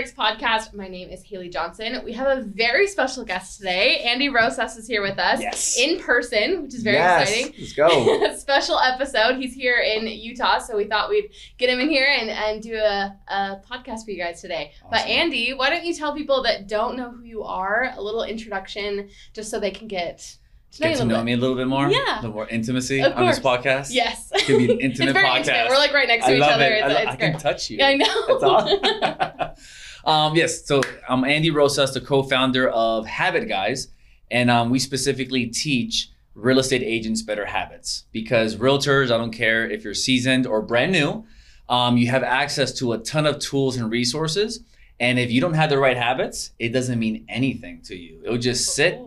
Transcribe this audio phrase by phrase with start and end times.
[0.00, 0.74] welcome to the Red X podcast.
[0.74, 2.02] My name is Haley Johnson.
[2.04, 3.98] We have a very special guest today.
[3.98, 5.78] Andy Rosas is here with us Yes.
[5.78, 7.28] in person, which is very yes.
[7.30, 7.54] exciting.
[7.58, 8.34] Let's go.
[8.36, 9.36] special episode.
[9.36, 12.76] He's here in Utah, so we thought we'd get him in here and, and do
[12.76, 14.72] a, a podcast for you guys today.
[14.90, 18.22] But Andy, why don't you tell people that don't know who you are a little
[18.22, 20.36] introduction just so they can get
[20.72, 21.24] to know Get to know bit?
[21.24, 21.90] me a little bit more.
[21.90, 21.98] Yeah.
[21.98, 23.88] A little more intimacy on this podcast.
[23.90, 24.30] Yes.
[24.32, 25.36] It can be an it's intimate very podcast.
[25.38, 25.68] intimate.
[25.68, 26.64] We're like right next to I each love other.
[26.66, 26.72] it.
[26.74, 27.78] It's, I, lo- it's I can touch you.
[27.78, 28.26] Yeah, I know.
[28.28, 29.54] That's all.
[30.04, 30.66] um, yes.
[30.66, 33.88] So I'm Andy Rosas, the co-founder of Habit Guys,
[34.30, 39.68] and um, we specifically teach real estate agents better habits because realtors, I don't care
[39.68, 41.24] if you're seasoned or brand new,
[41.68, 44.60] um, you have access to a ton of tools and resources.
[44.98, 48.20] And if you don't have the right habits, it doesn't mean anything to you.
[48.24, 49.00] It'll just sit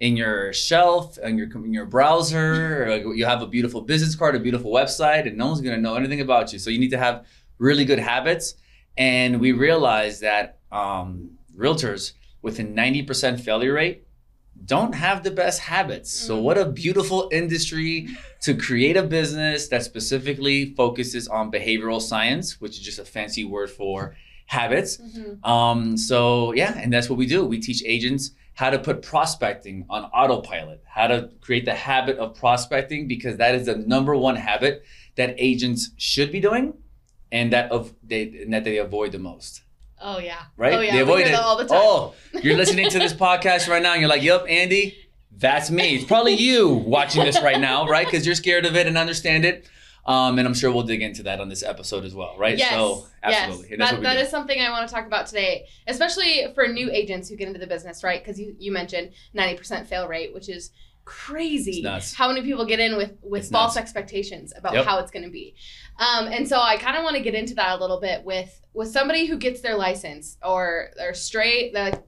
[0.00, 4.40] in your shelf and your in your browser you have a beautiful business card a
[4.40, 6.96] beautiful website and no one's going to know anything about you so you need to
[6.96, 7.26] have
[7.58, 8.54] really good habits
[9.00, 11.08] and we realized that um,
[11.56, 12.12] realtors
[12.42, 13.98] with a 90% failure rate
[14.74, 16.42] don't have the best habits so Mm.
[16.46, 17.94] what a beautiful industry
[18.46, 23.44] to create a business that specifically focuses on behavioral science which is just a fancy
[23.54, 23.98] word for
[24.56, 25.44] habits Mhm.
[25.54, 26.18] um, so
[26.60, 27.38] yeah, and that's what we do.
[27.54, 28.24] We teach agents
[28.60, 33.52] how to put prospecting on autopilot, how to create the habit of prospecting because that
[33.58, 34.74] is the number one habit
[35.18, 36.64] that agents should be doing,
[37.32, 39.62] and that of they and that they avoid the most.
[40.00, 40.42] Oh yeah.
[40.56, 40.74] Right?
[40.74, 40.92] Oh yeah.
[40.92, 41.34] They avoid it.
[41.34, 41.78] all the time.
[41.80, 44.96] Oh, you're listening to this podcast right now, and you're like, "Yep, Andy,
[45.30, 48.06] that's me." It's probably you watching this right now, right?
[48.06, 49.68] Because you're scared of it and understand it.
[50.06, 52.56] Um, and I'm sure we'll dig into that on this episode as well, right?
[52.56, 52.70] Yes.
[52.70, 53.90] So absolutely, Yes.
[53.90, 57.36] That, that is something I want to talk about today, especially for new agents who
[57.36, 58.20] get into the business, right?
[58.24, 60.70] Because you, you mentioned 90% fail rate, which is
[61.10, 61.82] crazy.
[62.14, 63.82] How many people get in with, with It's false nuts.
[63.84, 64.84] expectations about Yep.
[64.84, 65.54] how it's going to be?
[65.98, 68.56] Um, and so I kind of want to get into that a little bit with
[68.72, 72.00] with somebody who gets their license or they're straight the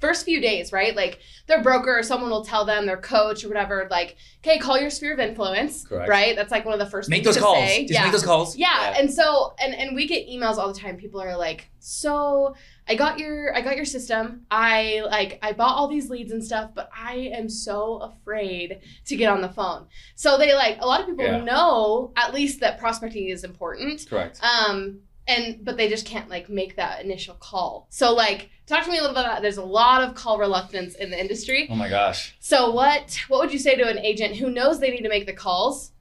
[0.00, 0.96] first few days, right?
[0.96, 4.78] Like their broker or someone will tell them, their coach or whatever, like, okay, call
[4.80, 6.08] your sphere of influence, Correct.
[6.08, 6.34] right?
[6.34, 7.58] That's like one of the first Make things those to calls.
[7.58, 7.82] say.
[7.82, 8.02] Just yeah.
[8.04, 8.56] make those calls.
[8.56, 10.96] Yeah, and so and and we get emails all the time.
[10.96, 12.54] People are like, "So,
[12.88, 14.46] I got your I got your system.
[14.50, 19.16] I like I bought all these leads and stuff, but I am so afraid to
[19.16, 21.44] get on the phone." So they like a lot of people Yeah.
[21.44, 24.06] know at least that prospecting is important.
[24.08, 24.40] Correct.
[24.42, 25.00] Um
[25.30, 27.86] and but they just can't like make that initial call.
[27.90, 29.42] So like talk to me a little bit about.
[29.42, 31.68] There's a lot of call reluctance in the industry.
[31.70, 32.34] Oh my gosh.
[32.40, 35.26] So what what would you say to an agent who knows they need to make
[35.26, 35.92] the calls?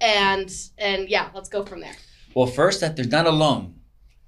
[0.00, 1.96] And and yeah, let's go from there.
[2.34, 3.74] Well, first, that they're not alone.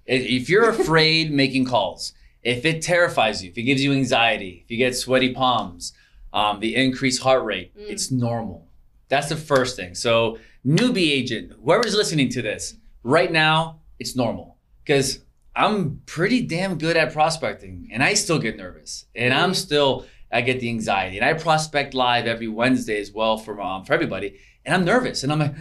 [0.07, 2.13] If you're afraid making calls,
[2.43, 5.93] if it terrifies you, if it gives you anxiety, if you get sweaty palms,
[6.33, 7.91] um, the increased heart rate, Mm.
[7.91, 8.69] it's normal.
[9.09, 9.95] That's the first thing.
[9.95, 14.49] So, newbie agent, whoever's listening to this right now, it's normal
[14.85, 15.09] because
[15.55, 19.57] I'm pretty damn good at prospecting, and I still get nervous, and I'm Mm.
[19.67, 19.93] still
[20.39, 23.93] I get the anxiety, and I prospect live every Wednesday as well for um, for
[23.99, 24.29] everybody,
[24.65, 25.55] and I'm nervous, and I'm like,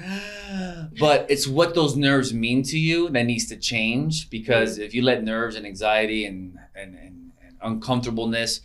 [0.99, 5.01] but it's what those nerves mean to you that needs to change because if you
[5.11, 7.15] let nerves and anxiety and and, and,
[7.45, 8.61] and uncomfortableness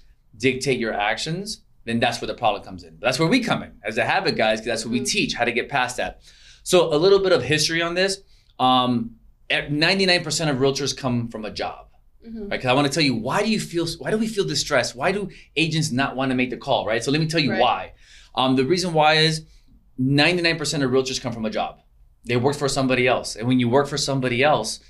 [0.46, 2.92] dictate your actions, then that's where the problem comes in.
[2.98, 5.08] But That's where we come in as a habit guys, because that's what we Mhm.
[5.16, 6.12] teach how to get past that.
[6.62, 8.12] So a little bit of history on this.
[8.58, 8.92] Um,
[9.50, 11.86] 99% of realtors come from a job
[12.26, 12.40] Mhm.
[12.42, 12.50] right?
[12.50, 14.96] Because I want to tell you why do you feel why do we feel distressed?
[14.96, 17.02] Why do agents not want to make the call, right?
[17.02, 17.60] So let me tell you Right.
[17.60, 17.92] why.
[18.34, 19.42] Um, the reason why is
[19.98, 21.80] 99% of realtors come from a job.
[22.24, 24.80] They work for somebody else, and when you work for somebody else,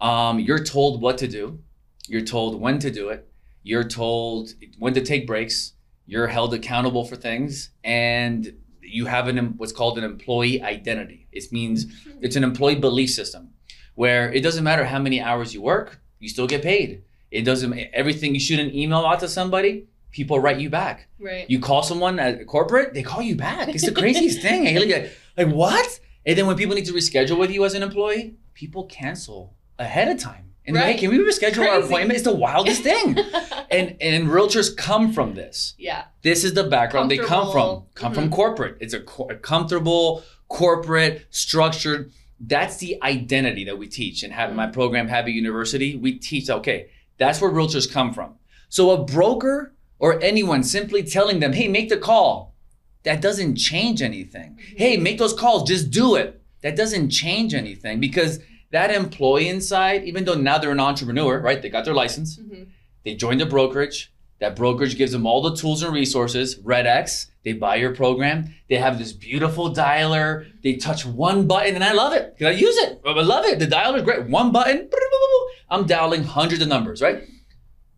[0.00, 1.60] um, you're told what to do,
[2.08, 3.26] you're told when to do it,
[3.62, 5.72] you're told when to take breaks,
[6.06, 8.52] you're held accountable for things, and
[8.82, 11.26] you have an what's called an employee identity.
[11.32, 11.86] It means
[12.20, 13.50] it's an employee belief system
[13.94, 17.02] where it doesn't matter how many hours you work, you still get paid.
[17.30, 21.08] It doesn't everything you shoot an email out to somebody, people write you back.
[21.18, 21.48] Right.
[21.48, 23.68] You call someone at corporate, they call you back.
[23.68, 24.76] It's the craziest thing.
[24.76, 26.00] Like, like what?
[26.24, 30.08] And then when people need to reschedule with you as an employee, people cancel ahead
[30.08, 30.52] of time.
[30.64, 30.94] And Right.
[30.94, 32.12] hey, can we reschedule our appointment?
[32.12, 33.18] It's the wildest thing.
[33.70, 35.74] and and realtors come from this.
[35.78, 36.04] yeah.
[36.22, 37.84] This is the background they come from.
[37.94, 38.34] Come from mm-hmm.
[38.34, 38.76] corporate.
[38.80, 42.12] It's a, co- a comfortable, corporate, structured.
[42.44, 44.24] That's the identity that we teach.
[44.24, 46.50] And have my program, Habit University, we teach.
[46.50, 48.34] Okay, that's where realtors come from.
[48.68, 52.56] So a broker or anyone simply telling them, "Hey, make the call,"
[53.04, 54.58] that doesn't change anything.
[54.76, 55.68] Hey, make those calls.
[55.68, 56.40] Just do it.
[56.62, 58.40] That doesn't change anything because
[58.70, 61.60] that employee inside, even though now they're an entrepreneur, right?
[61.60, 62.38] They got their license.
[62.38, 62.68] Mhm.
[63.04, 64.12] They joined a brokerage.
[64.40, 68.54] That brokerage gives them all the tools and resources, Red X, They buy your program.
[68.68, 70.46] They have this beautiful dialer.
[70.62, 73.00] They touch one button, and I love it because I use it.
[73.04, 73.58] I love it.
[73.58, 74.28] The dialer is great.
[74.28, 74.88] One button,
[75.70, 77.24] I'm dialing hundreds of numbers, right?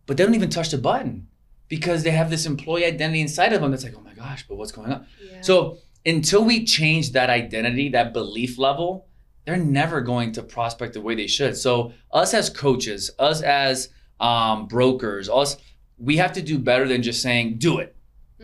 [0.05, 1.27] But they don't even touch the button
[1.67, 4.55] because they have this employee identity inside of them that's like, oh my gosh, but
[4.55, 5.05] what's going on?
[5.21, 5.41] Yeah.
[5.41, 9.07] So until we change that identity, that belief level,
[9.45, 11.55] they're never going to prospect the way they should.
[11.57, 13.89] So us as coaches, us as
[14.19, 15.57] um, brokers, us,
[15.97, 17.95] we have to do better than just saying, do it.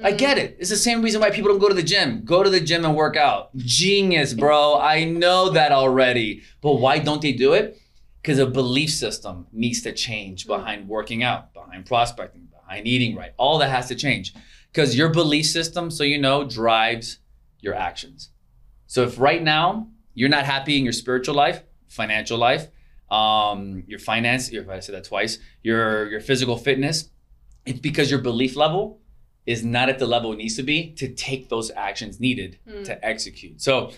[0.04, 0.18] I Mhm.
[0.18, 0.56] get it.
[0.60, 2.24] It's the same reason why people don't go to the gym.
[2.24, 3.56] Go to the gym and work out.
[3.58, 4.80] Genius, bro.
[4.80, 6.42] I know that already.
[6.62, 7.78] But why don't they do it?
[8.22, 13.34] Because a belief system needs to change behind working out, behind prospecting, behind eating right.
[13.38, 14.34] All that has to change.
[14.72, 17.18] Because your belief system, so you know, drives
[17.60, 18.30] your actions.
[18.88, 22.70] So if right now you're not happy in your spiritual life, financial life,
[23.10, 27.10] um, your finance, if I said that twice, your your physical fitness,
[27.66, 29.01] it's because your belief level
[29.46, 32.84] is not at the level it needs to be to take those actions needed Mm.
[32.86, 33.62] to execute.
[33.62, 33.92] So,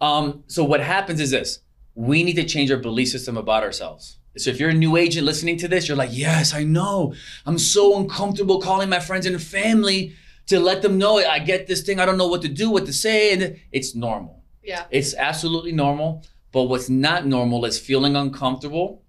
[0.00, 1.60] um, so what happens is this:
[1.94, 4.18] we need to change our belief system about ourselves.
[4.36, 7.14] So if you're a new agent listening to this, you're like, yes, I know.
[7.46, 10.12] I'm so uncomfortable calling my friends and family
[10.46, 12.00] to let them know I get this thing.
[12.00, 14.42] I don't know what to do, what to say, and it's normal.
[14.62, 14.84] Yeah.
[14.90, 16.24] It's absolutely normal.
[16.50, 19.02] But what's not normal is feeling uncomfortable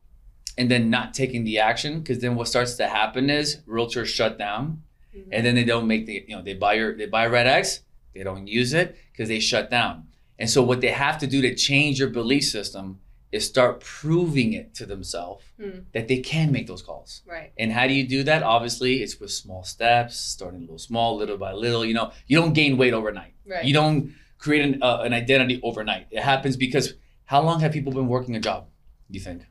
[0.58, 2.00] and then not taking the action.
[2.00, 4.84] Because then what starts to happen is realtors shut down
[5.16, 5.30] Mhm.
[5.32, 7.82] and then they don't make the you know they buy your they buy red x
[8.14, 10.08] they don't use it because they shut down
[10.40, 13.00] and so what they have to do to change your belief system
[13.32, 15.80] is start proving it to themselves Hmm.
[15.94, 17.52] that they can make those calls Right.
[17.58, 21.16] and how do you do that obviously it's with small steps starting a little small
[21.18, 23.66] little by little you know you don't gain weight overnight Right.
[23.66, 26.94] you don't create an, uh, an identity overnight it happens because
[27.26, 28.62] how long have people been working a job
[29.10, 29.42] you think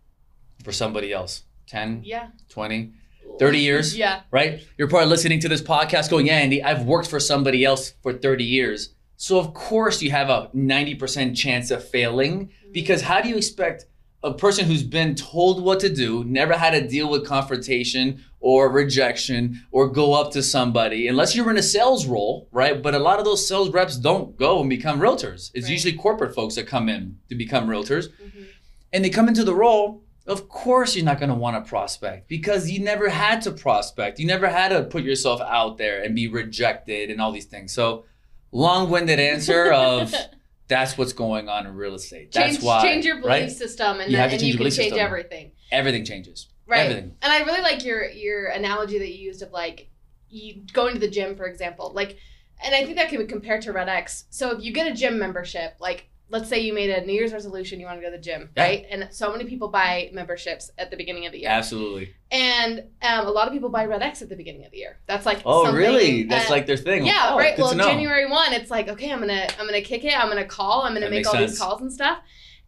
[0.62, 2.28] for somebody else 10 yeah.
[2.49, 2.93] 20
[3.38, 4.21] 30 years Yeah.
[4.31, 4.61] right?
[4.79, 8.12] You're probably listening to this podcast going, yeah, Andy, I've worked for somebody else for
[8.12, 8.91] 30 years.
[9.17, 13.87] So, of course, you have a 90% chance of failing because how do you expect
[14.23, 18.71] a person who's been told what to do, never had to deal with confrontation or
[18.71, 22.82] rejection or go up to somebody, unless you're in a sales role, right?
[22.82, 25.50] But a lot of those sales reps don't go and become realtors.
[25.55, 25.73] It's Right.
[25.73, 28.47] usually corporate folks that come in to become realtors Mhm.
[28.94, 32.29] and they come into the role, of course you're not going to want to prospect
[32.29, 34.19] because you never had to prospect.
[34.19, 37.73] You never had to put yourself out there and be rejected and all these things.
[37.75, 38.05] So,
[38.53, 40.15] long-winded answer of
[40.69, 42.32] that's what's going on in real estate.
[42.32, 43.50] That's change, why change your belief right?
[43.50, 44.99] system, and You then and you can change system.
[44.99, 45.53] everything.
[45.71, 46.49] Everything changes.
[46.67, 46.81] Right.
[46.87, 47.17] Everything.
[47.21, 49.91] And I really like your your analogy that you used of like
[50.31, 51.93] you going to the gym, for example.
[51.94, 52.17] Like,
[52.65, 54.25] and I think that can be compared to Red X.
[54.31, 57.32] So if you get a gym membership, like let's say you made a New Year's
[57.32, 58.62] resolution, you want to go to the gym, Yeah.
[58.64, 58.86] right?
[58.90, 62.12] And so many people buy memberships at the beginning of the year, Absolutely.
[62.32, 64.98] and um, a lot of people buy Red X at the beginning of the year.
[65.06, 66.25] That's like Oh, really?
[66.25, 67.06] That's uh, like their thing.
[67.06, 67.56] yeah, Oh, right.
[67.56, 67.72] Well.
[67.75, 70.19] January one, it's like okay, I'm gonna I'm gonna kick it.
[70.19, 70.82] I'm gonna call.
[70.82, 71.52] I'm gonna That make all sense.
[71.52, 72.19] these calls and stuff.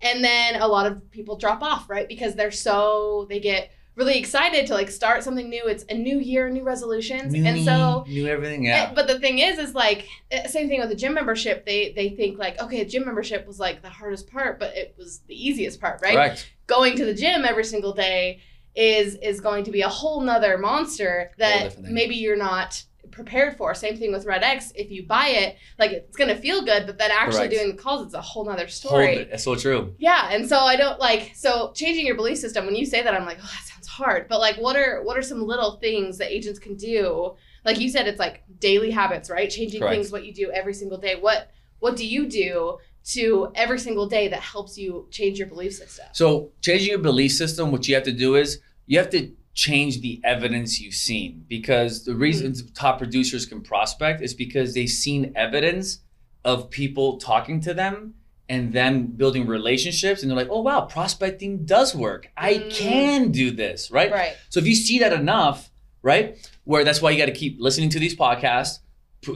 [0.01, 2.07] And then a lot of people drop off, right?
[2.07, 5.65] Because they're so they get really excited to like start something new.
[5.67, 8.05] It's a new year, new resolutions, New and so.
[8.07, 8.65] new everything.
[8.65, 8.93] Yeah.
[8.95, 11.65] But the thing is, is like eh, same thing with the gym membership.
[11.65, 15.21] They they think like okay, gym membership was like the hardest part, but it was
[15.27, 16.15] the easiest part, right?
[16.15, 16.53] Correct.
[16.67, 18.41] Going to the gym every single day
[18.75, 22.85] is is going to be a whole nother monster that maybe you're not
[23.17, 23.75] prepared for.
[23.75, 24.71] Same thing with Red X.
[24.75, 27.53] If you buy it, like it's gonna feel good, but then actually Correct.
[27.53, 29.17] doing the calls, it's a whole nother story.
[29.17, 29.31] it.
[29.31, 29.95] That's so true.
[29.99, 32.67] Yeah, and so I don't like so changing your belief system.
[32.67, 34.29] When you say that, I'm like, oh, that sounds hard.
[34.29, 37.35] But like, what are what are some little things that agents can do?
[37.65, 39.51] Like you said, it's like daily habits, right?
[39.51, 39.95] Changing Correct.
[39.95, 41.17] things, what you do every single day.
[41.19, 42.79] What what do you do
[43.15, 46.07] to every single day that helps you change your belief system?
[46.13, 50.01] So changing your belief system, what you have to do is you have to change
[50.03, 55.33] the evidence you've seen because the reason top producers can prospect is because they've seen
[55.35, 56.01] evidence
[56.45, 58.15] of people talking to them
[58.51, 62.31] and them building relationships and they're like, oh wow, prospecting does work.
[62.37, 62.69] I Mm.
[62.71, 64.13] can do this, right?
[64.13, 64.35] Right.
[64.51, 65.71] So if you see that enough,
[66.03, 68.81] right, where that's why you got to keep listening to these podcasts,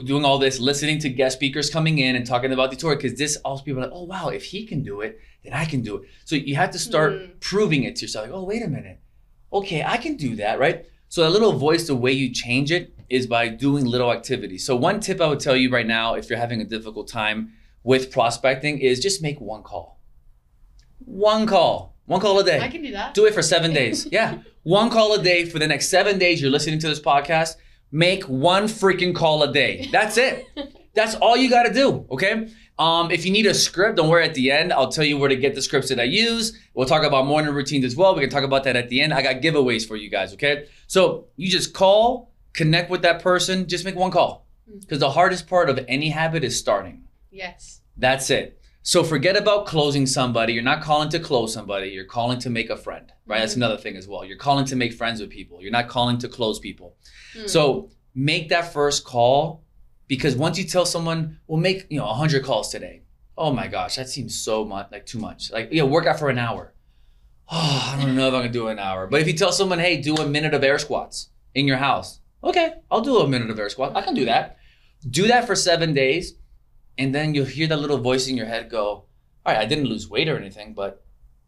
[0.05, 3.15] doing all this, listening to guest speakers coming in and talking about the tour, because
[3.17, 5.81] this also people are like, oh wow, if he can do it, then I can
[5.81, 6.03] do it.
[6.25, 7.39] So you have to start Mm.
[7.39, 8.27] proving it to yourself.
[8.27, 8.99] Like, oh wait a minute,
[9.51, 10.85] okay, I can do that, right?
[11.09, 14.65] So that little voice, the way you change it is by doing little activities.
[14.65, 17.53] So one tip I would tell you right now, if you're having a difficult time
[17.83, 19.99] with prospecting, is just make one call.
[20.99, 22.61] One call, one call a day.
[22.61, 23.13] I can do that.
[23.13, 24.07] Do it for seven days.
[24.11, 24.39] Yeah.
[24.63, 26.39] One call a day for the next seven days.
[26.39, 27.55] You're listening to this podcast.
[27.91, 29.89] Make one freaking call a day.
[29.91, 30.45] That's it.
[30.93, 32.05] That's all you got to do.
[32.11, 32.47] Okay.
[32.81, 34.25] Um, if you need a script, don't worry.
[34.25, 36.57] At the end, I'll tell you where to get the scripts that I use.
[36.73, 38.15] We'll talk about morning routines as well.
[38.15, 39.13] We can talk about that at the end.
[39.13, 40.33] I got giveaways for you guys.
[40.33, 40.65] Okay.
[40.87, 43.67] So you just call, connect with that person.
[43.67, 44.47] Just make one call.
[44.79, 47.03] Because the hardest part of any habit is starting.
[47.29, 47.81] Yes.
[47.97, 48.59] That's it.
[48.81, 50.53] So forget about closing somebody.
[50.53, 51.89] You're not calling to close somebody.
[51.89, 53.41] You're calling to make a friend, right?
[53.41, 53.57] That's Mhm.
[53.57, 54.25] another thing as well.
[54.25, 55.61] You're calling to make friends with people.
[55.61, 56.95] You're not calling to close people.
[57.35, 57.47] Mm.
[57.47, 59.63] So make that first call
[60.11, 63.03] because once you tell someone, we'll make, you know, 100 calls today.
[63.37, 65.49] Oh my gosh, that seems so much, like too much.
[65.53, 66.73] Like, yeah, work out for an hour.
[67.49, 69.07] Oh, I don't know if I'm gonna do an hour.
[69.07, 72.19] But if you tell someone, hey, do a minute of air squats in your house.
[72.43, 73.95] Okay, I'll do a minute of air squat.
[73.95, 74.57] I can do that.
[75.09, 76.33] Do that for seven days.
[76.97, 79.05] And then you'll hear that little voice in your head go, all
[79.45, 81.05] right, I didn't lose weight or anything, but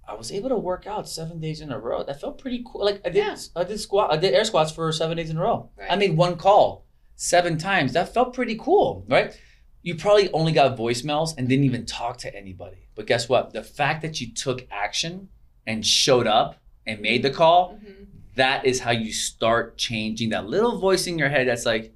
[0.07, 2.01] I was able to work out seven days in a row.
[2.05, 2.85] That felt pretty cool.
[2.85, 3.35] Like I did, Yeah.
[3.57, 5.69] I did squat, I did air squats for seven days in a row.
[5.77, 5.91] Right.
[5.91, 6.82] I made one call
[7.15, 7.93] seven times.
[7.93, 9.39] That felt pretty cool, right?
[9.81, 12.87] You probably only got voicemails and didn't even talk to anybody.
[12.95, 13.53] But guess what?
[13.53, 15.29] The fact that you took action
[15.67, 18.07] and showed up and made the call, Mhm.
[18.35, 21.93] that is how you start changing that little voice in your head that's like,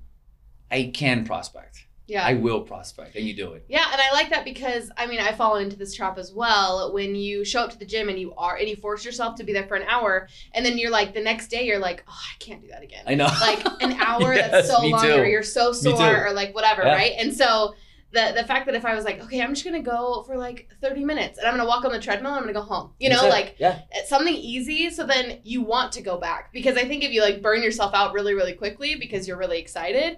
[0.70, 1.87] I can prospect.
[2.08, 2.26] Yeah.
[2.26, 3.16] I will prospect.
[3.18, 3.66] And you do it.
[3.68, 6.94] Yeah, and I like that because I mean I fall into this trap as well.
[6.94, 9.44] When you show up to the gym and you are and you force yourself to
[9.44, 12.12] be there for an hour, and then you're like the next day you're like, oh,
[12.14, 13.04] I can't do that again.
[13.08, 13.28] I know.
[13.42, 15.14] like an hour Yes, that's so long, too.
[15.16, 16.94] or you're so sore, or like whatever, Yeah.
[16.96, 17.12] right?
[17.20, 17.76] And so
[18.18, 20.70] the the fact that if I was like, okay, I'm just gonna go for like
[20.82, 22.92] 30 minutes, and I'm gonna walk on the treadmill, I'm gonna go home.
[23.00, 23.82] You know, like yeah.
[24.08, 27.42] something easy so then you want to go back because i think if you like
[27.42, 30.18] burn yourself out really really quickly because you're really excited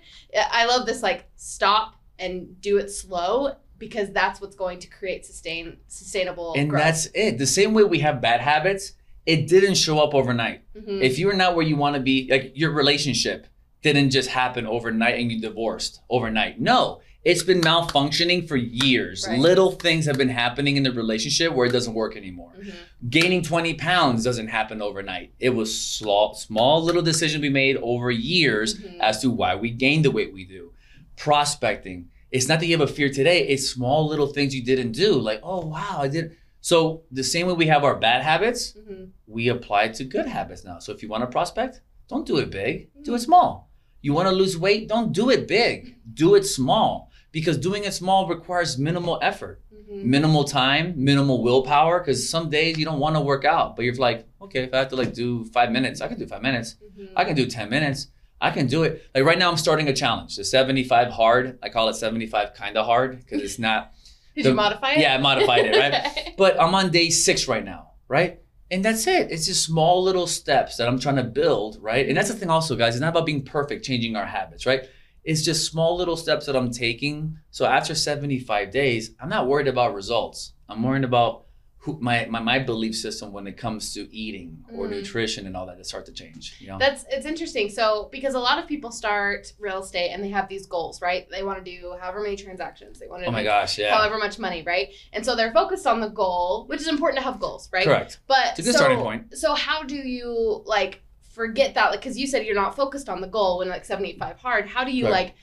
[0.51, 5.25] i love this like stop and do it slow because that's what's going to create
[5.25, 6.83] sustain sustainable And growth.
[6.83, 7.37] that's it.
[7.37, 8.93] The same way we have bad habits,
[9.25, 10.61] it didn't show up overnight.
[10.75, 11.01] Mhm.
[11.01, 13.47] If you're not where you want to be, like your relationship
[13.81, 16.59] didn't just happen overnight and you divorced overnight.
[16.59, 19.25] No, it's been malfunctioning for years.
[19.27, 19.39] Right.
[19.39, 22.53] Little things have been happening in the relationship where it doesn't work anymore.
[22.57, 22.73] Mhm.
[23.09, 25.33] Gaining 20 pounds doesn't happen overnight.
[25.39, 28.99] It was small, small little decisions we made over years Mhm.
[28.99, 30.71] as to why we gained the weight we do.
[31.17, 32.07] Prospecting.
[32.31, 35.13] It's not that you have a fear today, it's small little things you didn't do.
[35.19, 36.31] Like, oh, wow, I did.
[36.61, 39.09] So, the same way we have our bad habits, Mhm.
[39.27, 40.79] we apply it to good habits now.
[40.79, 43.69] So, if you want to prospect, don't do it big, do it small.
[44.01, 47.08] You want to lose weight, don't do it big, do it small.
[47.31, 50.03] Because doing it small requires minimal effort, Mhm.
[50.03, 51.99] minimal time, minimal willpower.
[51.99, 54.79] Because some days you don't want to work out, but you're like, okay, if I
[54.79, 56.75] have to like do five minutes, I can do five minutes.
[56.75, 57.07] Mhm.
[57.15, 58.07] I can do 10 minutes.
[58.41, 59.03] I can do it.
[59.13, 60.35] Like right now, I'm starting a challenge.
[60.37, 61.59] The 75 hard.
[61.61, 63.91] I call it 75 kind of hard because it's not.
[64.35, 66.33] did the- you modify it Yeah, I modified it, right?
[66.37, 68.39] But I'm on day six right now, right?
[68.71, 69.31] And that's it.
[69.31, 72.07] It's just small little steps that I'm trying to build, right?
[72.07, 72.95] And that's the thing, also, guys.
[72.95, 74.83] It's not about being perfect, changing our habits, right?
[75.23, 77.37] It's just small little steps that I'm taking.
[77.51, 80.53] So after 75 days, I'm not worried about results.
[80.67, 81.45] I'm worried about
[81.83, 84.91] who my my, my belief system when it comes to eating or Mhm.
[84.91, 86.57] nutrition and all that to start to change.
[86.59, 86.77] You know?
[86.77, 87.69] That's it's interesting.
[87.69, 91.25] So because a lot of people start real estate and they have these goals, right?
[91.31, 93.95] They want to do however many transactions they want to oh my do, gosh, yeah.
[93.95, 94.89] however much money, right?
[95.13, 97.85] And so they're focused on the goal, which is important to have goals, right?
[97.85, 98.19] Correct.
[98.27, 99.37] But It's a good so, starting point.
[99.37, 101.01] So how do you like
[101.39, 101.91] forget that?
[101.91, 104.67] Like, because you said you're not focused on the goal when like 75 hard.
[104.67, 105.11] How do you Right.
[105.11, 105.35] like,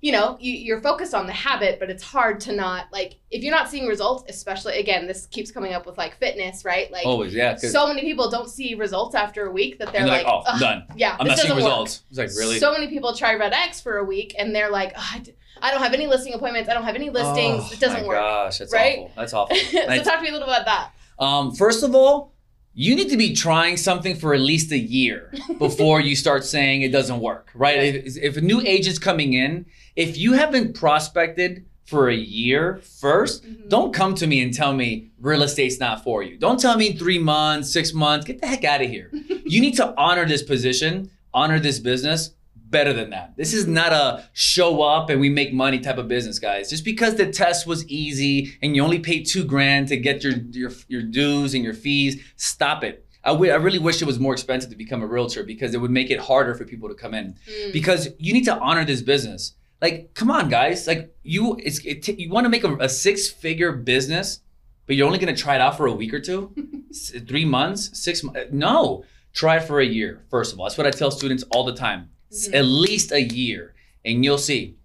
[0.00, 3.42] you know, you, you're focused on the habit, but it's hard to not like if
[3.42, 6.90] you're not seeing results, especially again, this keeps coming up with like fitness, right?
[6.92, 7.04] Like.
[7.06, 7.56] Always, yeah.
[7.56, 10.58] So many people don't see results after a week that they're they're like, like, oh,
[10.60, 10.84] done.
[10.96, 12.02] yeah, I'm not seeing doesn't work." results.
[12.10, 12.58] It's like, really?
[12.60, 15.34] So many people try Red X for a week and they're like, "Ugh, I d-
[15.60, 16.68] I don't have any listing appointments.
[16.70, 17.62] I don't have any listings.
[17.64, 18.18] Oh, it doesn't my work.
[18.18, 18.98] gosh, that's right?
[18.98, 19.10] awful.
[19.16, 19.56] That's awful.
[19.72, 21.24] so I- talk to me a little bit about that.
[21.24, 22.31] Um, first of all,
[22.74, 26.82] you need to be trying something for at least a year before you start saying
[26.82, 27.78] it doesn't work, right?
[27.96, 33.44] If, if a new agent's coming in, if you haven't prospected for a year 1st
[33.44, 33.68] Mhm.
[33.68, 36.38] don't come to me and tell me real estate's not for you.
[36.38, 38.24] Don't tell me three months, six months.
[38.24, 39.10] Get the heck out of here.
[39.44, 42.30] you need to honor this position, honor this business
[42.72, 43.36] better than that.
[43.36, 46.68] This is not a show up and we make money type of business, guys.
[46.70, 50.32] Just because the test was easy and you only paid two grand to get your
[50.50, 53.06] your, your dues and your fees, stop it.
[53.24, 56.10] I really wish it was more expensive to become a realtor because it would make
[56.10, 57.72] it harder for people to come in Mm.
[57.72, 59.54] because you need to honor this business.
[59.80, 60.86] Like, come on, guys.
[60.88, 64.40] Like, you, it's it, t- you want to make a, a six figure business,
[64.86, 66.52] but you're only going to try it out for a week or two,
[67.28, 68.40] three months, six months.
[68.52, 70.22] No, try it for a year.
[70.28, 72.10] First of all, that's what I tell students all the time.
[72.32, 72.54] Mhm.
[72.54, 73.74] At least a year,
[74.04, 74.76] and you'll see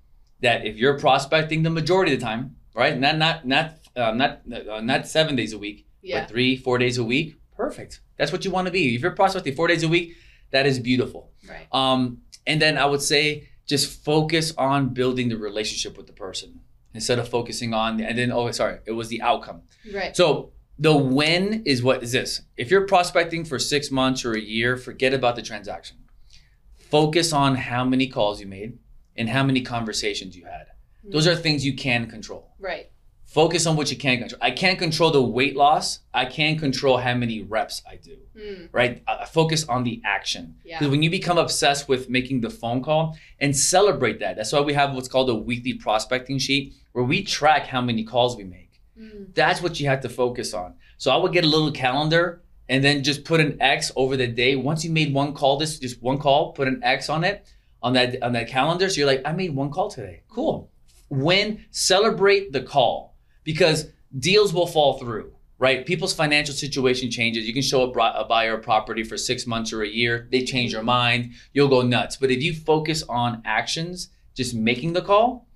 [0.41, 2.97] that if you're prospecting the majority of the time, right?
[2.97, 6.21] Not not not uh, not uh, not seven days a week, yeah.
[6.21, 7.35] but three, four days a week.
[7.55, 8.01] Perfect.
[8.17, 8.95] That's what you want to be.
[8.95, 10.15] If you're prospecting four days a week,
[10.51, 11.31] that is beautiful.
[11.49, 11.67] Right.
[11.71, 16.61] Um, and then I would say just focus on building the relationship with the person
[16.93, 19.61] instead of focusing on and then oh sorry, it was the outcome.
[19.93, 20.15] Right.
[20.15, 22.41] So the when is what is this?
[22.55, 25.97] If you're prospecting for six months or a year, forget about the transaction.
[26.89, 28.77] Focus on how many calls you made
[29.15, 30.67] and how many conversations you had.
[31.03, 32.53] Those are things you can control.
[32.59, 32.89] right.
[33.25, 34.39] Focus on what you can control.
[34.41, 35.99] I can't control the weight loss.
[36.13, 38.17] I can control how many reps I do.
[38.37, 39.03] Mm, Right?
[39.05, 40.55] I focus on the action.
[40.63, 40.79] yeah.
[40.79, 44.61] Because when you become obsessed with making the phone call and celebrate that, that's why
[44.61, 48.45] we have what's called a weekly prospecting sheet where we track how many calls we
[48.45, 48.71] make.
[48.97, 50.75] Mm, That's what you have to focus on.
[50.97, 54.27] So I would get a little calendar and then just put an X over the
[54.27, 54.55] day.
[54.55, 57.47] Once you made one call, this just one call, put an X on it
[57.81, 58.89] on that on that calendar.
[58.89, 60.23] So you're like, I made one call today.
[60.29, 60.71] Cool.
[61.09, 65.33] Win, celebrate the call because deals will fall through.
[65.59, 67.47] Right, people's financial situation changes.
[67.47, 70.27] You can show a, a buyer a property for six months or a year.
[70.31, 71.31] They change their mind.
[71.51, 72.15] You'll go nuts.
[72.15, 75.47] But if you focus on actions, just making the call,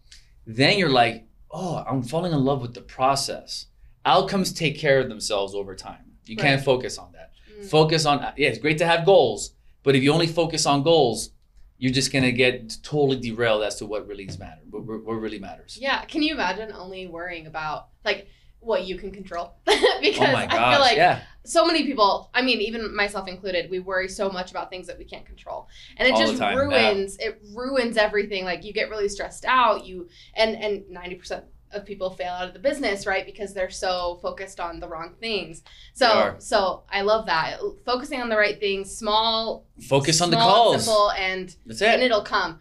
[0.48, 3.68] then you're like, oh, I'm falling in love with the process.
[4.04, 6.11] Outcomes take care of themselves over time.
[6.26, 7.32] You can't focus on that.
[7.60, 7.66] mm.
[7.66, 11.32] Focus on, yeah, it's great to have goals, but if you only focus on goals,
[11.78, 14.64] you're just gonna get totally derailed as to what really matters.
[14.70, 15.80] What, what really matters.
[15.82, 16.06] Yeah.
[16.06, 18.28] Can you imagine only worrying about like
[18.60, 19.56] what you can control?
[19.66, 23.70] because oh my I feel like yeah, so many people, I mean, even myself included,
[23.72, 25.68] we worry so much about things that we can't control.
[25.98, 28.46] And it All just ruins it ruins everything.
[28.46, 32.54] Like you get really stressed out, you and and 90% of people fail out of
[32.54, 33.26] the business, right?
[33.26, 35.64] Because they're so focused on the wrong things.
[35.94, 37.58] So so I love that.
[37.86, 40.84] Focusing on the right things, small focus on the calls.
[40.86, 41.88] simple and That's it.
[41.90, 42.06] and it.
[42.06, 42.60] it'll come.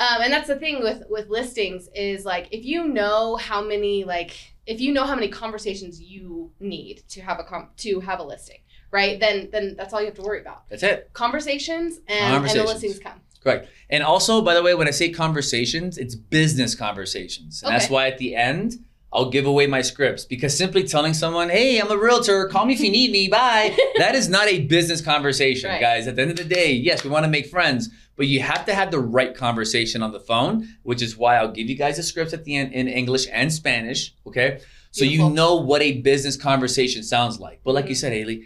[0.00, 4.04] Um, and that's the thing with with listings is like if you know how many
[4.04, 4.36] like
[4.66, 8.22] if you know how many conversations you need to have a com- to have a
[8.22, 8.58] listing,
[8.92, 9.18] right?
[9.18, 10.68] Then then that's all you have to worry about.
[10.68, 11.10] That's it.
[11.14, 13.20] Conversations and, and the listings come.
[13.42, 13.68] Correct.
[13.90, 17.62] And also, by the way, when I say conversations, it's business conversations.
[17.62, 18.74] And that's why at the end,
[19.12, 22.74] I'll give away my scripts because simply telling someone, hey, I'm a realtor, call me
[22.74, 25.80] if you need me, bye, that is not a business conversation, Right.
[25.80, 26.06] guys.
[26.06, 28.66] At the end of the day, yes, we want to make friends, but you have
[28.66, 31.96] to have the right conversation on the phone, which is why I'll give you guys
[31.96, 34.60] the scripts at the end in English and Spanish, okay?
[34.90, 35.28] So Beautiful.
[35.28, 37.60] you know what a business conversation sounds like.
[37.64, 38.00] But like you mm-hmm.
[38.00, 38.44] said, Haley,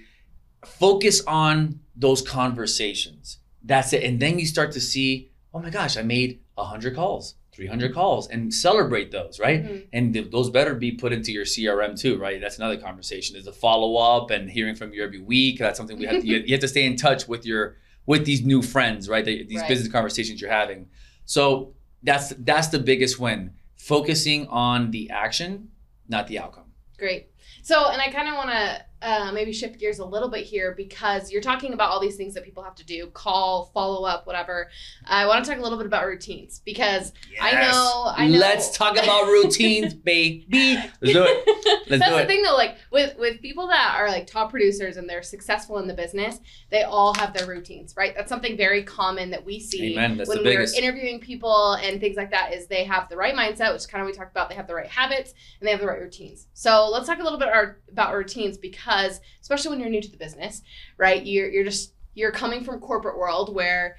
[0.65, 3.39] focus on those conversations.
[3.65, 4.03] That's it.
[4.05, 8.29] And then you start to see, oh my gosh, I made 100 calls, 300 calls,
[8.29, 9.63] and celebrate those, right?
[9.65, 9.87] Mhm.
[9.93, 12.41] And th- those better be put into your CRM too, right?
[12.41, 13.37] That's another conversation.
[13.37, 15.59] Is the follow up and hearing from you every week.
[15.59, 18.43] That's something we have to, you, have to stay in touch with your with these
[18.45, 19.25] new friends, right?
[19.25, 19.69] These Right.
[19.69, 20.89] business conversations you're having.
[21.25, 23.53] So that's that's the biggest win.
[23.77, 25.69] Focusing on the action,
[26.09, 26.73] not the outcome.
[26.99, 27.29] Great.
[27.63, 30.73] So, and I kind of want to uh, maybe shift gears a little bit here
[30.77, 34.27] because you're talking about all these things that people have to do call, follow up,
[34.27, 34.71] whatever.
[35.07, 38.39] I want to talk a little bit about routines because I know, I know.
[38.39, 40.77] Let's talk about routines, baby.
[40.77, 41.89] Let's do it.
[41.89, 42.27] Let's That's do the it.
[42.29, 45.87] thing though, like with with people that are like top producers and they're successful in
[45.87, 46.39] the business,
[46.71, 48.15] they all have their routines, right?
[48.15, 50.77] That's something very common that we see when we're biggest.
[50.77, 52.53] interviewing people and things like that.
[52.53, 54.49] Is they have the right mindset, which kind of we talked about.
[54.49, 56.49] They have the right habits and they have the right routines.
[56.55, 58.92] So let's talk a little bit our, about routines because,
[59.41, 60.63] especially when you're new to the business,
[60.99, 61.25] right?
[61.25, 63.97] You're you're just you're coming from corporate world where,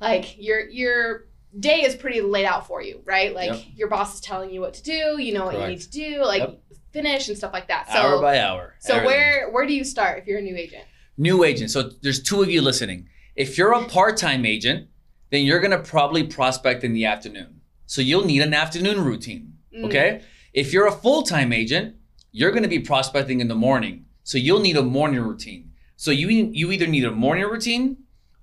[0.00, 1.26] like, your your
[1.58, 3.34] day is pretty laid out for you, right?
[3.34, 3.62] Like Yep.
[3.74, 6.22] your boss is telling you what to do, you know what you need to do,
[6.24, 6.60] like Yep.
[6.92, 7.90] finish and stuff like that.
[7.90, 8.74] So hour by hour.
[8.80, 9.06] so everything.
[9.06, 10.84] where where do you start if you're a new agent?
[11.16, 11.70] New agent.
[11.70, 13.08] So there's two of you listening.
[13.34, 14.88] If you're a part-time agent,
[15.30, 17.60] then you're gonna probably prospect in the afternoon.
[17.86, 19.54] So you'll need an afternoon routine.
[19.74, 20.20] Mm, Okay.
[20.52, 21.96] If you're a full-time agent,
[22.30, 24.04] you're gonna be prospecting in the morning.
[24.28, 25.70] So you'll need a morning routine.
[25.96, 27.96] So you you either need a morning routine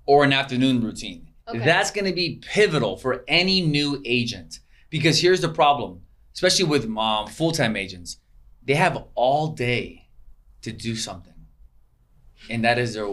[0.07, 1.27] or an afternoon routine.
[1.47, 1.59] Okay.
[1.59, 6.01] That's going to be pivotal for any new agent because here's the problem,
[6.33, 8.17] especially with um, full-time agents,
[8.63, 10.07] they have all day
[10.63, 11.39] to do something,
[12.49, 13.05] and that is their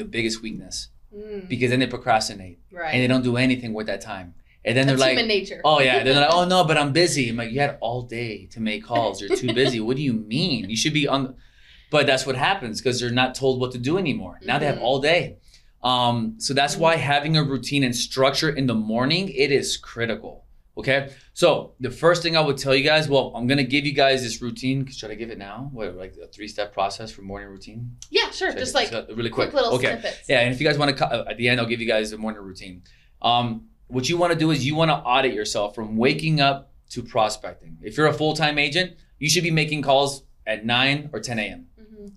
[0.00, 2.92] the biggest weakness Mm, because then they procrastinate right.
[2.92, 5.60] and they don't do anything with that time, and then That's they're human like, nature.
[5.64, 7.30] oh yeah, they're like, oh no, but I'm busy.
[7.30, 9.20] I'm like, you had all day to make calls.
[9.22, 9.78] You're too busy.
[9.80, 10.68] what do you mean?
[10.68, 11.36] You should be on.
[11.90, 14.38] But that's what happens because they're not told what to do anymore.
[14.44, 14.82] Now they have Mhm.
[14.82, 15.36] all day.
[15.82, 20.44] Um, so that's why having a routine and structure in the morning it is critical.
[20.76, 23.92] Okay, so the first thing I would tell you guys, well, I'm gonna give you
[23.92, 24.86] guys this routine.
[24.86, 25.70] Should I give it now?
[25.72, 27.96] What, like a three-step process for morning routine?
[28.10, 28.50] yeah, sure.
[28.52, 29.50] Should Just like really quick.
[29.50, 29.92] quick little okay.
[29.94, 30.28] snippets.
[30.28, 32.18] Yeah, and if you guys want to, at the end, I'll give you guys the
[32.18, 32.82] morning routine.
[33.22, 36.70] Um, what you want to do is you want to audit yourself from waking up
[36.90, 37.78] to prospecting.
[37.82, 41.38] If you're a full time agent, you should be making calls at 9 or 10
[41.40, 41.66] a.m.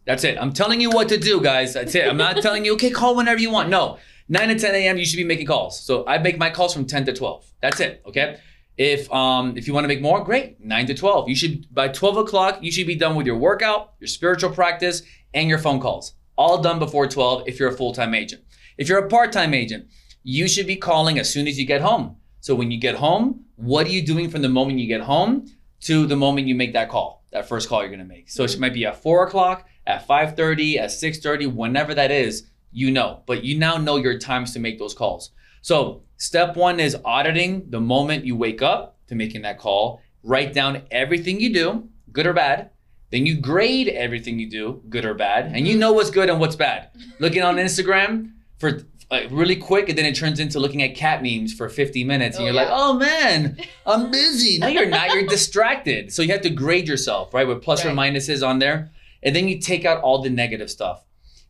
[0.05, 0.37] That's it.
[0.39, 1.73] I'm telling you what to do, guys.
[1.73, 2.07] That's it.
[2.07, 3.69] I'm not telling you, okay, call whenever you want.
[3.69, 3.97] No,
[4.29, 5.83] 9 to 10 a.m., you should be making calls.
[5.83, 7.45] So I make my calls from 10 to 12.
[7.61, 8.37] That's it, okay?
[8.77, 10.59] If um if you want to make more, great.
[10.59, 11.29] 9 to 12.
[11.29, 15.03] You should by 12 o'clock, you should be done with your workout, your spiritual practice,
[15.33, 16.13] and your phone calls.
[16.37, 18.43] All done before 12 if you're a full-time agent.
[18.77, 19.87] If you're a part-time agent,
[20.23, 22.15] you should be calling as soon as you get home.
[22.39, 25.45] So when you get home, what are you doing from the moment you get home
[25.81, 28.29] to the moment you make that call, that first call you're gonna make?
[28.29, 32.11] So it might be at four o'clock, at five thirty, at six thirty, whenever that
[32.11, 33.23] is, you know.
[33.25, 35.31] But you now know your times to make those calls.
[35.61, 40.01] So step one is auditing the moment you wake up to making that call.
[40.23, 42.69] Write down everything you do, good or bad.
[43.11, 45.81] Then you grade everything you do, good or bad, and you mm-hmm.
[45.81, 46.89] know what's good and what's bad.
[47.19, 51.21] Looking on Instagram for like really quick, and then it turns into looking at cat
[51.21, 55.13] memes for 50 minutes, and Oh, you're like, "Oh man, I'm busy." No, you're not.
[55.13, 56.13] You're distracted.
[56.13, 58.91] So you have to grade yourself, right, with plus or minuses on there,
[59.23, 61.03] and then you take out all the negative stuff,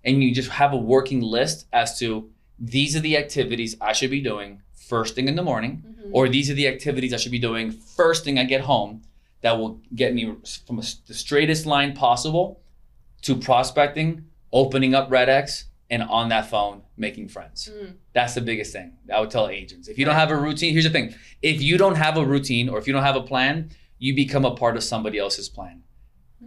[0.04, 2.30] and you just have a working list as to
[2.60, 6.10] these are the activities I should be doing first thing in the morning Mhm.
[6.14, 9.02] or these are the activities I should be doing first thing I get home
[9.42, 10.34] that will get me
[10.68, 12.60] from a, the straightest line possible
[13.24, 17.70] to prospecting, opening up RedX, and on that phone making friends.
[17.72, 17.94] Mm.
[18.14, 19.88] That's the biggest thing I would tell agents.
[19.88, 22.70] If you don't have a routine, here's the thing: if you don't have a routine
[22.70, 25.84] or if you don't have a plan, you become a part of somebody else's plan.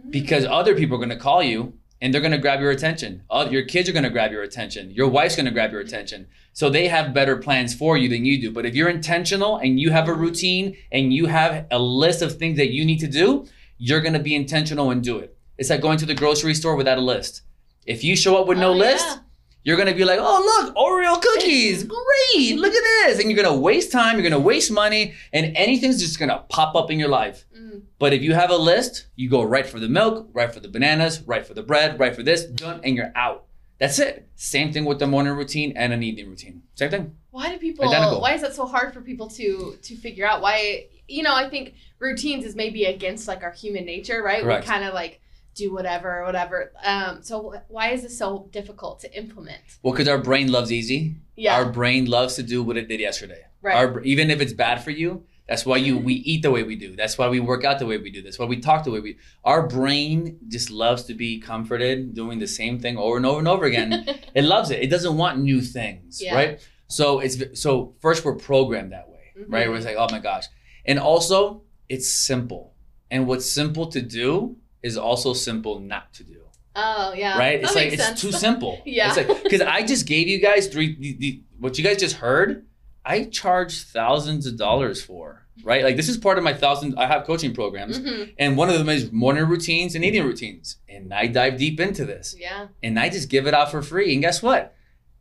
[0.09, 3.23] Because other people are going to call you and they're going to grab your attention.
[3.29, 4.91] Other, your kids are going to grab your attention.
[4.91, 6.27] Your wife's going to grab your attention.
[6.53, 8.51] So they have better plans for you than you do.
[8.51, 12.37] But if you're intentional and you have a routine and you have a list of
[12.37, 15.35] things that you need to do, you're going to be intentional and do it.
[15.57, 17.41] It's like going to the grocery store without a list.
[17.85, 19.17] If you show up with no Oh, list, yeah.
[19.65, 23.59] You're gonna be like, oh look, Oreo cookies, great, look at this, and you're gonna
[23.59, 27.45] waste time, you're gonna waste money, and anything's just gonna pop up in your life.
[27.57, 27.81] Mm.
[27.97, 30.69] But if you have a list, you go right for the milk, right for the
[30.69, 33.45] bananas, right for the bread, right for this, done, and you're out.
[33.79, 34.29] That's it.
[34.35, 36.61] Same thing with the morning routine and an evening routine.
[36.75, 37.15] Same thing.
[37.31, 37.89] Why do people?
[37.89, 38.21] Identical.
[38.21, 40.41] Why is that so hard for people to to figure out?
[40.41, 41.33] Why you know?
[41.33, 44.43] I think routines is maybe against like our human nature, right?
[44.43, 44.65] Correct.
[44.65, 45.19] We kind of like
[45.55, 46.71] do whatever, whatever.
[46.83, 49.61] Um, so why is this so difficult to implement?
[49.81, 51.15] Well, because our brain loves easy.
[51.35, 53.43] Yeah, Our brain loves to do what it did yesterday.
[53.61, 53.75] right.
[53.75, 56.75] Our, even if it's bad for you, that's why you we eat the way we
[56.75, 56.95] do.
[56.95, 58.21] That's why we work out the way we do.
[58.23, 59.17] That's why we talk the way we.
[59.43, 63.47] Our brain just loves to be comforted doing the same thing over and over and
[63.47, 63.91] over again.
[64.33, 64.81] it loves it.
[64.81, 66.33] It doesn't want new things, Yeah.
[66.35, 66.67] right?
[66.87, 69.65] So it's so first we're programmed that way, right?
[69.65, 69.69] Mhm.
[69.69, 70.45] Where it's like, oh my gosh,
[70.85, 72.73] and also it's simple,
[73.11, 76.39] and what's simple to do is also simple not to do,
[76.75, 77.57] oh yeah, right?
[77.61, 78.73] That it's like makes it's too simple.
[78.85, 79.07] Yeah.
[79.09, 80.89] it's like because I just gave you guys three.
[81.03, 82.65] The, the, what you guys just heard,
[83.03, 85.27] I charge thousands of dollars for,
[85.63, 85.83] right?
[85.87, 86.95] Like this is part of my thousand.
[86.97, 88.33] I have coaching programs, Mhm.
[88.37, 92.03] and one of them is morning routines and evening routines, and I dive deep into
[92.05, 94.13] this Yeah, and I just give it out for free.
[94.13, 94.73] And guess what?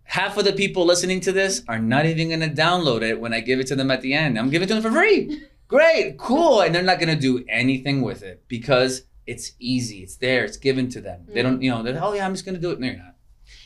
[0.07, 3.33] Half of the people listening to this are not even going to download it when
[3.33, 4.39] I give it to them at the end.
[4.39, 5.41] I'm giving it to them for free.
[5.67, 6.61] Great, cool.
[6.61, 10.03] And they're not going to do anything with it because it's easy.
[10.03, 10.45] It's there.
[10.45, 11.27] It's given to them.
[11.29, 12.81] They don't, you know, they're, oh, yeah, I'm just going to do it.
[12.81, 13.15] No, you're not.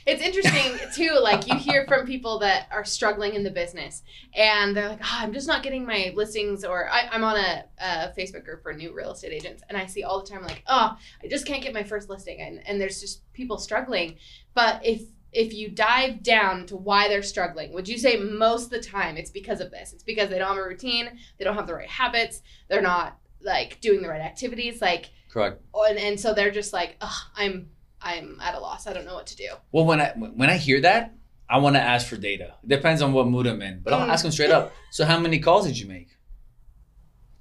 [0.06, 1.18] it's interesting too.
[1.20, 4.02] Like you hear from people that are struggling in the business,
[4.34, 7.64] and they're like, oh, "I'm just not getting my listings," or I, "I'm on a,
[7.78, 10.62] a Facebook group for new real estate agents," and I see all the time like,
[10.66, 14.16] "Oh, I just can't get my first listing," and and there's just people struggling.
[14.54, 18.70] But if if you dive down to why they're struggling, would you say most of
[18.70, 19.92] the time it's because of this?
[19.92, 23.18] It's because they don't have a routine, they don't have the right habits, they're not
[23.42, 25.60] like doing the right activities, like, Correct.
[25.88, 28.86] and, and so they're just like, oh, I'm I'm at a loss.
[28.86, 29.48] I don't know what to do.
[29.72, 31.14] Well, when I when I hear that,
[31.50, 32.54] I want to ask for data.
[32.62, 34.12] It depends on what mood I'm in, but I'll Mm.
[34.12, 34.72] ask them straight up.
[34.90, 36.08] So, how many calls did you make?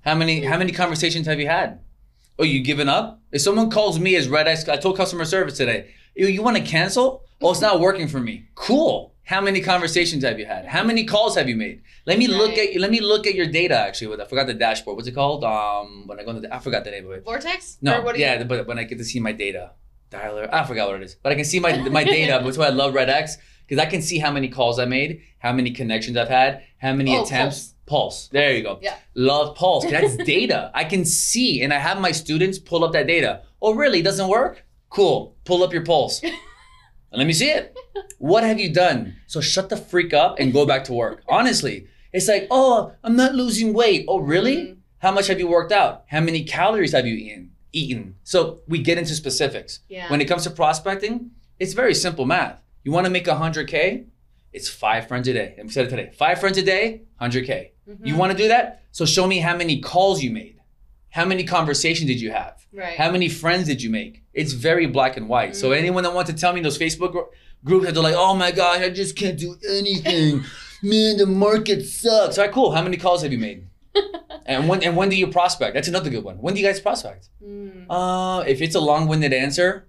[0.02, 1.80] How many how many conversations have you had?
[2.40, 3.20] Oh, you given up?
[3.32, 6.56] If someone calls me as red eyes, I told customer service today, you, you want
[6.58, 7.24] to cancel?
[7.42, 8.48] Oh, it's not working for me.
[8.56, 9.14] Cool.
[9.28, 10.66] How many conversations have you had?
[10.66, 11.82] How many calls have you made?
[12.06, 12.76] Let me look Right.
[12.76, 13.78] at let me look at your data.
[13.78, 14.96] Actually, with I forgot the dashboard.
[14.96, 15.44] What's it called?
[15.44, 17.26] Um, when I go into the, I forgot the name of it.
[17.26, 17.78] Vortex?
[17.82, 19.72] No, yeah, but when I get to see my data,
[20.12, 22.40] dialer, I forgot what it is, but I can see my my data.
[22.44, 23.38] That's why I love Red X
[23.68, 26.94] because I can see how many calls I made, how many connections I've had, how
[26.94, 27.74] many Oh, attempts.
[27.86, 28.28] Pulse.
[28.34, 28.80] There you go.
[28.82, 28.96] Yeah.
[29.16, 29.86] Love Pulse.
[29.90, 30.72] That's data.
[30.74, 33.42] I can see, and I have my students pull up that data.
[33.62, 34.00] Oh, really?
[34.00, 34.66] It doesn't work?
[34.90, 35.36] Cool.
[35.46, 36.22] Pull up your pulse.
[37.12, 37.76] and let me see it.
[38.20, 39.16] What have you done?
[39.28, 41.24] So shut the freak up and go back to work.
[41.30, 44.06] Honestly, it's like, oh, I'm not losing weight.
[44.08, 44.58] Oh, really?
[44.58, 44.78] Mhm.
[45.00, 46.04] How much have you worked out?
[46.08, 47.52] How many calories have you eaten?
[47.72, 48.16] Eaten.
[48.24, 49.80] So we get into specifics.
[49.90, 50.10] Yeah.
[50.10, 52.60] When it comes to prospecting, it's very simple math.
[52.84, 54.06] You want to make 100K?
[54.54, 55.54] It's five friends a day.
[55.58, 56.12] And we said it today.
[56.18, 57.72] Five friends a day, 100K.
[57.88, 58.08] Mhm.
[58.08, 58.82] You want to do that?
[58.92, 60.57] So show me how many calls you made.
[61.18, 62.56] How many conversations did you have?
[62.74, 62.98] right.
[63.02, 64.14] How many friends did you make?
[64.34, 65.56] It's very black and white.
[65.56, 65.78] So Mm.
[65.78, 67.30] anyone that wants to tell me those Facebook gr-
[67.64, 70.44] groups that they're like, oh my God, I just can't do anything.
[70.84, 72.38] Man, the market sucks.
[72.38, 72.72] All right, cool.
[72.72, 73.66] How many calls have you made?
[74.46, 75.74] and when and when do you prospect?
[75.74, 76.38] That's another good one.
[76.38, 77.30] When do you guys prospect?
[77.44, 77.86] Mm.
[77.90, 79.87] Uh, if it's a long-winded answer,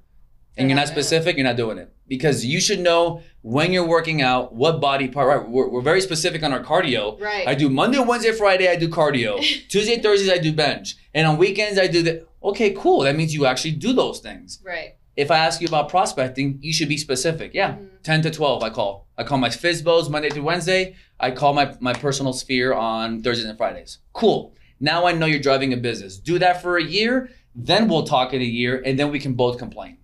[0.59, 1.93] and you're not specific, you're not doing it.
[2.07, 5.29] Because you should know when you're working out, what body part.
[5.29, 7.21] Right, we're, we're very specific on our cardio.
[7.21, 7.47] Right.
[7.47, 8.69] I do Monday, Wednesday, Friday.
[8.69, 9.39] I do cardio.
[9.69, 12.27] Tuesday, Thursdays, I do bench, and on weekends, I do the.
[12.43, 13.01] Okay, cool.
[13.01, 14.61] That means you actually do those things.
[14.65, 14.95] right.
[15.17, 17.51] If I ask you about prospecting, you should be specific.
[17.53, 17.89] Yeah, Mhm.
[18.05, 19.09] 10 to 12 I call.
[19.19, 20.95] I call my FSBOs Monday through Wednesday.
[21.19, 23.99] I call my, my personal sphere on Thursdays and Fridays.
[24.13, 24.55] Cool.
[24.79, 26.19] Now I know you're driving a business.
[26.19, 29.33] Do that for a year, then we'll talk in a year, and then we can
[29.35, 29.97] both complain.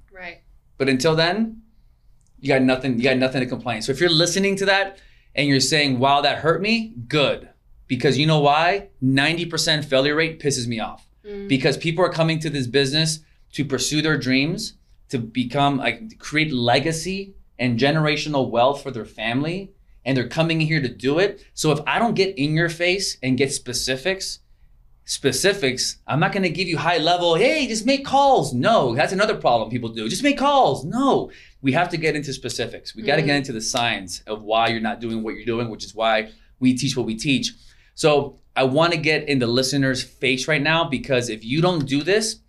[0.79, 1.63] But until then,
[2.41, 3.83] you got nothing, you got nothing to complain.
[3.83, 4.99] So if you're listening to that
[5.35, 7.49] and you're saying, wow, that hurt me, good.
[7.87, 8.89] Because you know why?
[9.03, 11.49] 90% failure rate pisses me off Mm.
[11.49, 13.21] because people are coming to this business
[13.53, 14.75] to pursue their dreams,
[15.09, 19.71] to become like create legacy and generational wealth for their family,
[20.05, 21.43] and they're coming here to do it.
[21.55, 24.41] So if I don't get in your face and get specifics,
[25.05, 28.55] specifics, I'm not going to give you high level, hey, just make calls.
[28.55, 30.09] No, that's another problem people do.
[30.09, 30.85] Just make calls.
[30.85, 31.31] No.
[31.63, 32.95] We have to get into specifics.
[32.95, 33.39] We got to get mm-hmm.
[33.39, 36.75] into the science of why you're not doing what you're doing, which is why we
[36.77, 37.53] teach what we teach.
[37.95, 41.87] So I want to get in the listener's face right now because if you don't
[41.87, 42.41] do this,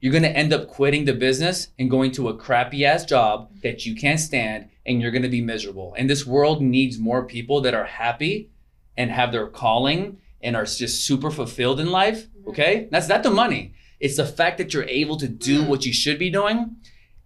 [0.00, 3.50] you're going to end up quitting the business and going to a crappy ass job
[3.62, 5.94] that you can't stand and you're going to be miserable.
[5.98, 8.50] And this world needs more people that are happy
[8.96, 12.26] and have their calling and are just super fulfilled in life.
[12.46, 12.88] Okay?
[12.90, 13.74] That's not the money.
[14.00, 15.68] It's the fact that you're able to do Mm.
[15.68, 16.76] what you should be doing.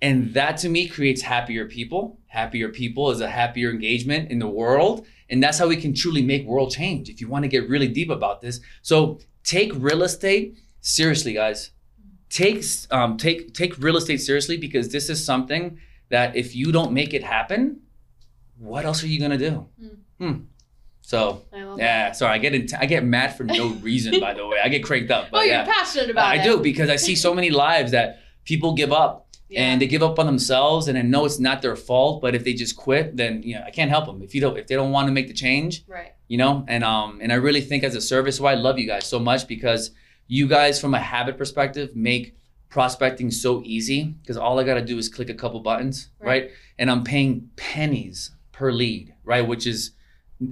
[0.01, 2.19] And that to me creates happier people.
[2.27, 5.07] Happier people is a happier engagement in the world.
[5.31, 7.89] And that's how we can truly make world change if you want to get really
[7.89, 8.61] deep about this.
[8.83, 11.71] So take real estate seriously, guys.
[12.31, 16.93] Take um, take take real estate seriously because this is something that if you don't
[16.93, 17.81] make it happen,
[18.59, 19.67] what else are you gonna do?
[20.19, 20.35] Hmm.
[21.03, 21.79] So love that.
[21.79, 24.19] yeah, sorry, I get in, I get mad for no reason.
[24.21, 25.25] by the way, I get cranked up.
[25.27, 26.41] Oh, But you're yeah, passionate about I it.
[26.41, 29.63] I do because I see so many lives that people give up Yeah.
[29.65, 32.23] and they give up on themselves, and I know it's not their fault.
[32.23, 34.23] But if they just quit, then you know I can't help them.
[34.23, 36.13] If you don't, if they don't want to make the change, right.
[36.29, 38.87] you know and um and i really think as a service why i love you
[38.87, 39.91] guys so much because
[40.29, 42.35] you guys from a habit perspective make
[42.71, 46.29] prospecting so easy because all i got to do is click a couple buttons Right.
[46.45, 46.51] right.
[46.79, 49.91] and i'm paying pennies per lead right which is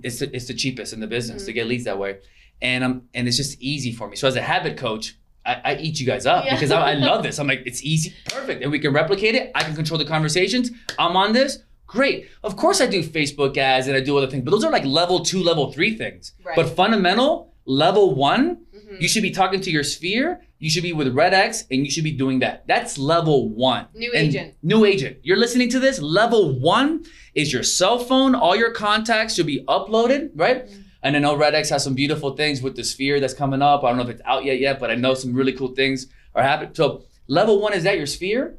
[0.02, 1.54] it's the, it's the cheapest in the business to Mhm.
[1.54, 2.18] get leads that way
[2.62, 5.76] and um and it's just easy for me so as a habit coach I, I
[5.76, 6.54] eat you guys up Yeah.
[6.54, 7.38] because I, I love this.
[7.38, 9.50] I'm like, it's easy, perfect, and we can replicate it.
[9.54, 10.70] I can control the conversations.
[10.98, 12.28] I'm on this, great.
[12.44, 14.84] Of course, I do Facebook ads and I do other things, but those are like
[14.84, 16.34] level two, level three things.
[16.44, 16.54] Right.
[16.54, 18.58] But fundamental, level one,
[18.90, 19.00] Mhm.
[19.00, 20.40] you should be talking to your sphere.
[20.58, 22.64] You should be with Red X, and you should be doing that.
[22.66, 23.86] That's level one.
[23.94, 24.54] New And agent.
[24.62, 25.18] New agent.
[25.22, 26.00] You're listening to this.
[26.00, 28.34] Level one is your cell phone.
[28.34, 30.66] All your contacts should be uploaded, right?
[30.66, 30.82] Mhm.
[31.02, 33.84] And I know Red X has some beautiful things with the sphere that's coming up.
[33.84, 36.08] I don't know if it's out yet yet, but I know some really cool things
[36.34, 36.72] are happening.
[36.74, 38.56] So level one is that your sphere,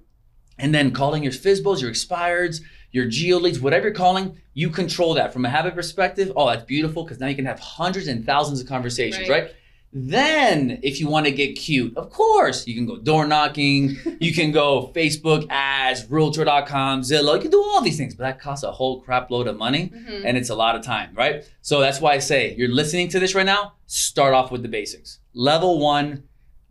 [0.57, 5.13] and then calling your FSBOs, your expireds, your geo leads, whatever you're calling, you control
[5.13, 6.31] that from a habit perspective.
[6.35, 9.43] Oh, that's beautiful because now you can have hundreds and thousands of conversations, Right.
[9.43, 9.51] right?
[9.93, 14.33] Then, if you want to get cute, of course, you can go door knocking, you
[14.33, 18.63] can go Facebook ads, realtor.com, Zillow, you can do all these things, but that costs
[18.63, 20.23] a whole crap load of money Mhm.
[20.25, 21.43] and it's a lot of time, right?
[21.61, 24.69] So that's why I say you're listening to this right now, start off with the
[24.69, 25.19] basics.
[25.33, 26.23] Level one,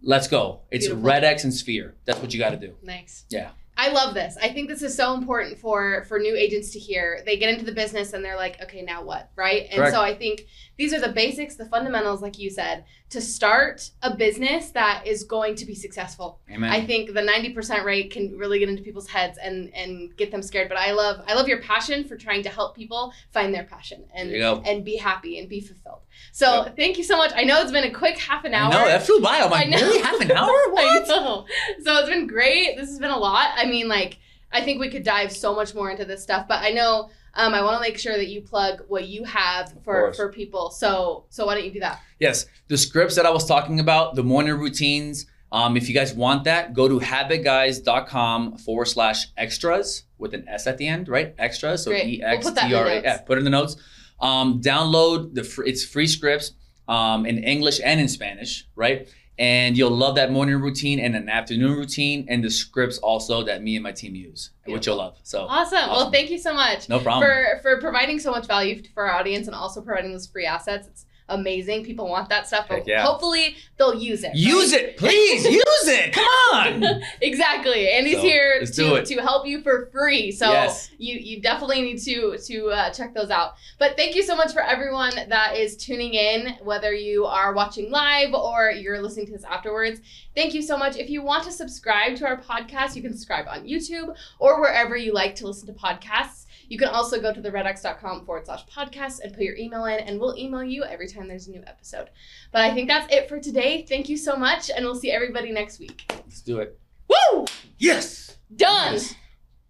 [0.03, 0.61] let's go.
[0.71, 1.05] It's Beautiful.
[1.05, 1.97] Red X and Sphere.
[2.07, 2.75] That's what you got to do.
[2.83, 3.25] Nice.
[3.29, 3.51] Yeah.
[3.77, 4.37] I love this.
[4.43, 7.23] I think this is so important for for new agents to hear.
[7.25, 9.63] They get into the business and they're like, okay, now what, right?
[9.71, 9.95] And Correct.
[9.95, 10.43] so I think
[10.81, 15.25] these are the basics, the fundamentals, like you said, to start a business that is
[15.25, 16.41] going to be successful.
[16.51, 16.73] Amen.
[16.73, 20.31] I think the ninety percent rate can really get into people's heads and and get
[20.31, 20.71] them scared.
[20.71, 24.07] But I love I love your passion for trying to help people find their passion
[24.15, 24.63] and there you go.
[24.65, 26.01] and be happy and be fulfilled.
[26.33, 27.33] So thank you so much.
[27.37, 28.71] I know it's been a quick half an hour.
[28.73, 29.41] Know, that flew by.
[29.41, 30.01] I'm like, really?
[30.01, 30.49] Half an hour?
[30.71, 31.09] What?
[31.09, 31.45] know.
[31.83, 32.79] So it's been great.
[32.79, 33.51] This has been a lot.
[33.55, 34.19] I mean, like,
[34.51, 37.55] I think we could dive so much more into this stuff, but I know um,
[37.55, 40.71] I want to make sure that you plug what you have for for people.
[40.71, 42.01] So so why don't you do that?
[42.19, 45.27] Yes, the scripts that I was talking about, the morning routines.
[45.53, 50.69] Um, if you guys want that, go to habitguys.com forward slash extras with an S
[50.69, 51.35] at the end, right?
[51.39, 51.83] Extras.
[51.83, 51.93] So.
[51.93, 53.03] E We'll put that in the R A.
[53.03, 53.77] Yeah, put it in the notes.
[54.21, 56.53] Um, download the fr- it's free scripts
[56.87, 59.09] um, in English and in Spanish, right?
[59.41, 63.63] And you'll love that morning routine and an afternoon routine and the scripts also that
[63.63, 65.19] me and my team use, which you'll love.
[65.23, 65.89] So Awesome.
[65.89, 67.27] Well, thank you so much no problem.
[67.27, 70.87] for for providing so much value for our audience and also providing those free assets.
[70.89, 71.85] It's amazing.
[71.85, 73.03] People want that stuff, but yeah.
[73.03, 74.35] hopefully they'll use it.
[74.35, 74.83] Use right?
[74.85, 75.45] it, please.
[75.63, 76.13] use it.
[76.13, 77.03] Come on.
[77.23, 77.91] exactly.
[77.91, 80.31] And he's So, here to, to help you for free.
[80.31, 80.91] So Yes.
[80.99, 83.55] you you definitely need to to uh, check those out.
[83.79, 87.91] But thank you so much for everyone that is tuning in, whether you are watching
[87.91, 90.01] live or you're listening to this afterwards.
[90.35, 90.97] Thank you so much.
[90.97, 94.97] If you want to subscribe to our podcast, you can subscribe on YouTube or wherever
[94.97, 96.40] you like to listen to podcasts.
[96.71, 99.99] You can also go to the redx.com forward slash podcast and put your email in,
[99.99, 102.11] and we'll email you every time there's a new episode.
[102.53, 103.85] But I think that's it for today.
[103.89, 106.05] Thank you so much, and we'll see everybody next week.
[106.11, 106.79] Let's do it.
[107.09, 107.45] Woo!
[107.77, 108.37] Yes.
[108.55, 108.93] Done!
[108.95, 109.17] Yes.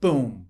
[0.02, 0.49] Boom.